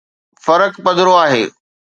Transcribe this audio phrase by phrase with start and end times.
[0.45, 1.43] فرق پڌرو آهي.